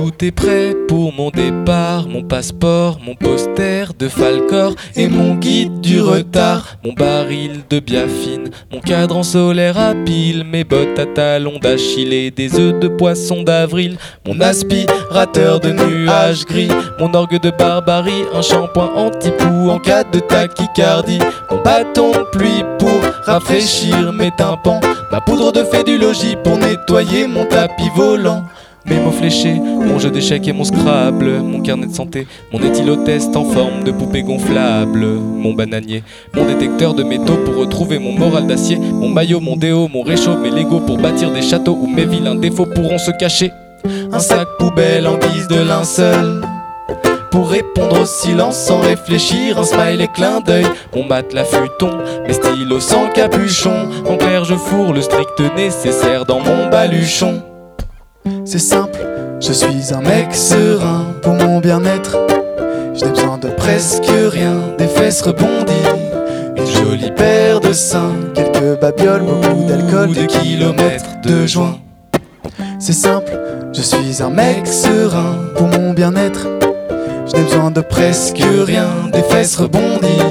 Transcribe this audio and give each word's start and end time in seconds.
Tout 0.00 0.24
est 0.24 0.30
prêt 0.30 0.74
pour 0.88 1.12
mon 1.12 1.28
départ, 1.28 2.08
mon 2.08 2.22
passeport, 2.22 2.98
mon 3.04 3.14
poster 3.14 3.92
de 3.98 4.08
Falcor 4.08 4.72
et 4.96 5.08
mon 5.08 5.34
guide 5.34 5.82
du 5.82 6.00
retard, 6.00 6.78
mon 6.82 6.94
baril 6.94 7.60
de 7.68 7.80
biafine, 7.80 8.48
mon 8.72 8.80
cadran 8.80 9.22
solaire 9.22 9.78
à 9.78 9.92
pile, 9.94 10.44
mes 10.44 10.64
bottes 10.64 10.98
à 10.98 11.04
talons 11.04 11.58
d'Achille 11.58 12.30
des 12.30 12.58
œufs 12.58 12.80
de 12.80 12.88
poisson 12.88 13.42
d'avril, 13.42 13.98
mon 14.26 14.40
aspirateur 14.40 15.60
de 15.60 15.70
nuages 15.72 16.46
gris, 16.46 16.70
mon 16.98 17.12
orgue 17.12 17.38
de 17.38 17.50
barbarie, 17.50 18.24
un 18.32 18.40
shampoing 18.40 18.92
anti-poux 18.96 19.68
en 19.68 19.78
cas 19.78 20.04
de 20.04 20.20
tachycardie, 20.20 21.20
mon 21.50 21.62
bâton 21.62 22.12
pluie 22.32 22.64
pour 22.78 23.02
rafraîchir 23.26 24.14
mes 24.14 24.30
tympans, 24.30 24.80
ma 25.12 25.20
poudre 25.20 25.52
de 25.52 25.62
fait 25.62 25.84
du 25.84 25.98
logis 25.98 26.36
pour 26.42 26.56
nettoyer 26.56 27.26
mon 27.26 27.44
tapis 27.44 27.90
volant. 27.94 28.46
Mes 28.86 28.98
mots 28.98 29.10
fléchés, 29.10 29.54
mon 29.54 29.98
jeu 29.98 30.10
d'échecs 30.10 30.48
et 30.48 30.52
mon 30.52 30.64
Scrabble, 30.64 31.40
mon 31.42 31.60
carnet 31.60 31.86
de 31.86 31.92
santé, 31.94 32.26
mon 32.52 32.60
éthylotest 32.60 33.36
en 33.36 33.44
forme 33.44 33.84
de 33.84 33.92
poupée 33.92 34.22
gonflable, 34.22 35.04
mon 35.04 35.52
bananier, 35.52 36.02
mon 36.34 36.46
détecteur 36.46 36.94
de 36.94 37.02
métaux 37.02 37.36
pour 37.44 37.56
retrouver 37.56 37.98
mon 37.98 38.12
moral 38.12 38.46
d'acier, 38.46 38.78
mon 38.78 39.08
maillot, 39.08 39.40
mon 39.40 39.56
déo, 39.56 39.88
mon 39.88 40.02
réchaud, 40.02 40.36
mes 40.38 40.50
Lego 40.50 40.80
pour 40.80 40.96
bâtir 40.96 41.30
des 41.30 41.42
châteaux 41.42 41.78
où 41.80 41.86
mes 41.86 42.06
vilains 42.06 42.34
défauts 42.34 42.66
pourront 42.66 42.98
se 42.98 43.10
cacher. 43.10 43.50
Un 44.12 44.18
sac 44.18 44.48
poubelle 44.58 45.06
en 45.06 45.18
guise 45.18 45.48
de 45.48 45.62
linceul. 45.62 46.42
Pour 47.30 47.50
répondre 47.50 48.00
au 48.00 48.06
silence 48.06 48.56
sans 48.56 48.80
réfléchir, 48.80 49.58
un 49.58 49.62
smile 49.62 50.00
et 50.00 50.08
clin 50.08 50.40
d'œil. 50.40 50.66
Mon 50.96 51.04
matelas 51.04 51.44
futon, 51.44 51.98
mes 52.26 52.32
stylos 52.32 52.80
sans 52.80 53.08
capuchon. 53.10 53.88
En 54.08 54.16
clair, 54.16 54.44
je 54.44 54.54
fourre 54.54 54.92
le 54.92 55.00
strict 55.00 55.40
nécessaire 55.56 56.24
dans 56.24 56.40
mon 56.40 56.68
baluchon. 56.70 57.42
C'est 58.44 58.58
simple, 58.58 58.98
je 59.40 59.52
suis 59.52 59.94
un 59.94 60.00
mec 60.02 60.34
serein 60.34 61.14
pour 61.22 61.32
mon 61.32 61.58
bien-être. 61.60 62.18
Je 62.94 63.04
n'ai 63.04 63.10
besoin 63.12 63.38
de 63.38 63.48
presque 63.48 64.10
rien, 64.10 64.74
des 64.76 64.88
fesses 64.88 65.22
rebondies, 65.22 65.72
une 66.56 66.66
jolie 66.66 67.12
paire 67.12 67.60
de 67.60 67.72
seins, 67.72 68.14
quelques 68.34 68.78
babioles, 68.78 69.22
beaucoup 69.22 69.64
d'alcool, 69.66 70.12
des 70.12 70.26
kilomètres 70.26 71.20
de 71.24 71.46
joint. 71.46 71.78
C'est 72.78 72.92
simple, 72.92 73.38
je 73.72 73.80
suis 73.80 74.22
un 74.22 74.30
mec 74.30 74.66
serein 74.66 75.36
pour 75.56 75.68
mon 75.68 75.94
bien-être. 75.94 76.46
Je 77.26 77.36
n'ai 77.36 77.42
besoin 77.44 77.70
de 77.70 77.80
presque 77.80 78.42
rien, 78.66 78.88
des 79.12 79.22
fesses 79.22 79.56
rebondies, 79.56 80.26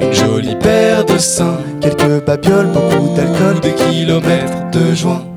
une 0.00 0.12
jolie 0.12 0.56
paire 0.56 1.04
de 1.04 1.18
seins, 1.18 1.58
quelques 1.80 2.24
babioles, 2.24 2.72
beaucoup 2.72 3.14
d'alcool, 3.14 3.60
des 3.60 3.74
kilomètres 3.74 4.70
de 4.72 4.94
joint. 4.94 5.29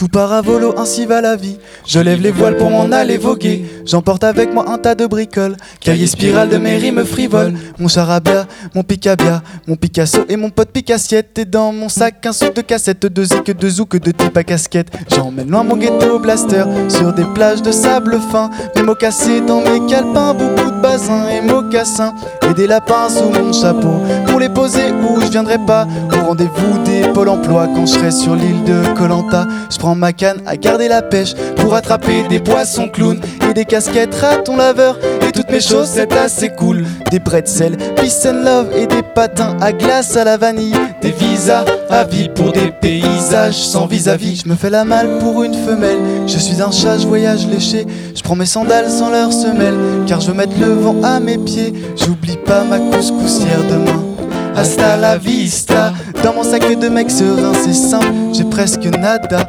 Tout 0.00 0.08
part 0.08 0.32
à 0.32 0.40
volo, 0.40 0.72
ainsi 0.78 1.04
va 1.04 1.20
la 1.20 1.36
vie. 1.36 1.58
Je 1.86 2.00
lève 2.00 2.22
les 2.22 2.30
voiles 2.30 2.56
pour 2.56 2.70
m'en 2.70 2.90
aller 2.90 3.18
voguer. 3.18 3.66
J'emporte 3.84 4.24
avec 4.24 4.50
moi 4.54 4.64
un 4.66 4.78
tas 4.78 4.94
de 4.94 5.04
bricoles. 5.06 5.58
Cahier 5.78 6.06
spirale 6.06 6.48
de 6.48 6.56
mes 6.56 6.78
rimes 6.78 7.04
frivoles. 7.04 7.52
Mon 7.78 7.86
charabia, 7.86 8.46
mon 8.74 8.82
picabia, 8.82 9.42
mon 9.66 9.76
Picasso 9.76 10.20
et 10.30 10.38
mon 10.38 10.48
pote 10.48 10.70
Picassiette. 10.70 11.38
Et 11.38 11.44
dans 11.44 11.70
mon 11.74 11.90
sac, 11.90 12.24
un 12.24 12.32
saut 12.32 12.48
de 12.48 12.62
cassettes, 12.62 13.04
de 13.04 13.24
zik, 13.24 13.54
de 13.54 13.68
zouk, 13.68 13.98
de 13.98 14.10
type 14.10 14.38
à 14.38 14.42
casquette. 14.42 14.88
J'emmène 15.14 15.50
loin 15.50 15.64
mon 15.64 15.76
ghetto 15.76 16.18
blaster 16.18 16.64
sur 16.88 17.12
des 17.12 17.26
plages 17.34 17.60
de 17.60 17.70
sable 17.70 18.18
fin. 18.32 18.48
Mes 18.76 18.82
mots 18.82 18.94
cassés 18.94 19.42
dans 19.42 19.60
mes 19.60 19.86
calepins, 19.86 20.32
beaucoup 20.32 20.70
de 20.70 20.80
basins 20.80 21.28
et 21.28 21.42
mocassins. 21.42 22.14
Et 22.48 22.54
des 22.54 22.66
lapins 22.66 23.10
sous 23.10 23.28
mon 23.28 23.52
chapeau 23.52 24.00
pour 24.26 24.40
les 24.40 24.48
poser 24.48 24.92
où 24.92 25.20
je 25.20 25.26
viendrai 25.26 25.58
pas. 25.58 25.86
Rendez-vous 26.30 26.78
des 26.84 27.08
pôles 27.12 27.28
emploi 27.28 27.66
quand 27.74 27.86
je 27.86 27.92
serai 27.94 28.12
sur 28.12 28.36
l'île 28.36 28.62
de 28.62 28.94
Colanta. 28.96 29.48
Je 29.68 29.76
prends 29.78 29.96
ma 29.96 30.12
canne 30.12 30.40
à 30.46 30.56
garder 30.56 30.86
la 30.86 31.02
pêche 31.02 31.34
pour 31.56 31.74
attraper 31.74 32.22
des 32.28 32.38
poissons 32.38 32.86
clowns 32.86 33.20
et 33.48 33.52
des 33.52 33.64
casquettes 33.64 34.14
ratons 34.14 34.56
laveurs 34.56 34.96
et 35.26 35.32
toutes 35.32 35.50
mes 35.50 35.60
chaussettes 35.60 36.12
assez 36.12 36.50
cool. 36.50 36.84
Des 37.10 37.18
pretzels, 37.18 37.76
peace 37.96 38.28
and 38.28 38.44
love 38.44 38.68
et 38.76 38.86
des 38.86 39.02
patins 39.02 39.56
à 39.60 39.72
glace 39.72 40.16
à 40.16 40.22
la 40.22 40.36
vanille. 40.36 40.76
Des 41.02 41.10
visas 41.10 41.64
à 41.88 42.04
vie 42.04 42.28
pour 42.28 42.52
des 42.52 42.70
paysages 42.80 43.66
sans 43.66 43.86
vis-à-vis. 43.86 44.42
Je 44.44 44.48
me 44.48 44.54
fais 44.54 44.70
la 44.70 44.84
malle 44.84 45.18
pour 45.18 45.42
une 45.42 45.54
femelle. 45.54 45.98
Je 46.28 46.38
suis 46.38 46.62
un 46.62 46.70
chat, 46.70 46.98
je 46.98 47.08
voyage 47.08 47.48
léché. 47.48 47.88
Je 48.14 48.22
prends 48.22 48.36
mes 48.36 48.46
sandales 48.46 48.88
sans 48.88 49.10
leurs 49.10 49.32
semelles 49.32 50.04
car 50.06 50.20
je 50.20 50.28
veux 50.28 50.36
mettre 50.36 50.56
le 50.60 50.74
vent 50.74 50.94
à 51.02 51.18
mes 51.18 51.38
pieds. 51.38 51.72
J'oublie 51.96 52.38
pas 52.46 52.62
ma 52.62 52.78
couscoussière 52.78 53.64
demain. 53.68 54.09
Hasta 54.56 54.96
la 54.96 55.16
vista, 55.16 55.92
dans 56.22 56.34
mon 56.34 56.42
sac 56.42 56.62
de 56.78 56.88
mec 56.88 57.10
serein, 57.10 57.52
c'est 57.54 57.72
simple, 57.72 58.12
j'ai 58.32 58.44
presque 58.44 58.84
nada. 58.84 59.48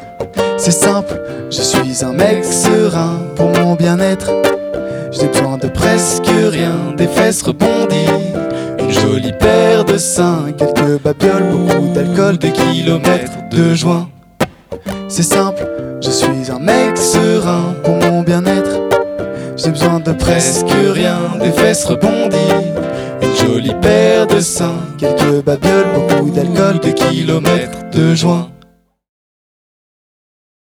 C'est 0.58 0.72
simple, 0.72 1.20
je 1.50 1.62
suis 1.62 2.06
un 2.06 2.14
mec 2.14 2.46
serein 2.46 3.20
pour 3.36 3.50
mon 3.50 3.76
bien-être. 3.76 4.30
J'ai 5.12 5.28
besoin 5.28 5.58
de 5.58 5.68
presque 5.68 6.26
rien, 6.28 6.94
des 6.96 7.08
fesses 7.08 7.42
rebondies, 7.42 8.06
une 8.80 8.92
jolie 8.92 9.34
paire 9.34 9.84
de 9.84 9.98
seins, 9.98 10.46
quelques 10.58 11.02
babioles, 11.04 11.44
beaucoup 11.52 11.94
d'alcool, 11.94 12.38
des 12.38 12.52
kilomètres 12.52 13.50
de 13.52 13.74
joint. 13.74 14.08
C'est 15.10 15.24
simple, 15.24 15.68
je 16.02 16.10
suis 16.10 16.50
un 16.50 16.60
mec 16.60 16.98
serein 16.98 17.76
pour 17.84 17.96
mon 17.96 18.22
bien-être. 18.22 18.80
J'ai 19.58 19.72
besoin 19.72 20.00
de 20.00 20.14
presque 20.14 20.72
rien, 20.94 21.18
des 21.42 21.52
fesses 21.52 21.86
rebondies, 21.86 22.38
jolie 23.36 23.74
paire 23.81 24.28
de 24.28 24.40
seins, 24.40 24.81
quelques 24.97 25.44
babioles, 25.44 25.88
beaucoup 25.94 26.30
d'alcool, 26.30 26.80
des 26.80 26.94
kilomètres 26.94 27.90
de 27.92 28.16
joint. 28.16 28.51